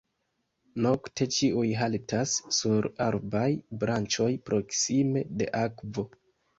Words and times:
Nokte 0.85 1.27
ĉiuj 1.35 1.65
haltas 1.81 2.35
sur 2.61 2.89
arbaj 3.11 3.47
branĉoj 3.85 4.33
proksime 4.51 5.29
de 5.41 5.55
akvo. 5.67 6.13